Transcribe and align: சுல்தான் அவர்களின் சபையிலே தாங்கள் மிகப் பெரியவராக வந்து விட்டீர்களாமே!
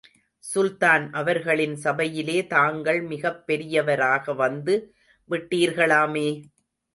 சுல்தான் 0.43 1.11
அவர்களின் 1.11 1.75
சபையிலே 1.75 2.47
தாங்கள் 2.47 3.01
மிகப் 3.01 3.43
பெரியவராக 3.47 4.35
வந்து 4.35 4.75
விட்டீர்களாமே! 5.29 6.27